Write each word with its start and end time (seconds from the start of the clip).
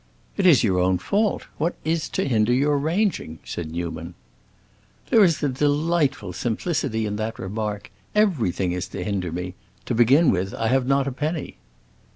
"It 0.35 0.47
is 0.47 0.63
your 0.63 0.79
own 0.79 0.97
fault; 0.97 1.45
what 1.59 1.75
is 1.85 2.09
to 2.09 2.27
hinder 2.27 2.51
your 2.51 2.75
ranging?" 2.79 3.37
said 3.45 3.69
Newman. 3.69 4.15
"There 5.11 5.23
is 5.23 5.43
a 5.43 5.47
delightful 5.49 6.33
simplicity 6.33 7.05
in 7.05 7.17
that 7.17 7.37
remark! 7.37 7.91
Everything 8.15 8.71
is 8.71 8.87
to 8.87 9.03
hinder 9.03 9.31
me. 9.31 9.53
To 9.85 9.93
begin 9.93 10.31
with, 10.31 10.55
I 10.55 10.69
have 10.69 10.87
not 10.87 11.05
a 11.07 11.11
penny." 11.11 11.57